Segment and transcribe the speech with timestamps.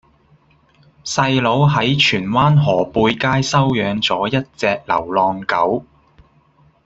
[1.03, 5.85] 細佬喺荃灣河背街收養左一隻流浪狗